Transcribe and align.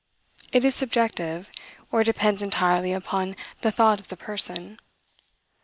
It 0.51 0.65
is 0.65 0.73
subjective, 0.73 1.51
or 1.91 2.03
depends 2.03 2.41
entirely 2.41 2.91
upon 2.91 3.35
the 3.61 3.69
thought 3.69 3.99
of 3.99 4.07
the 4.07 4.17
person. 4.17 4.79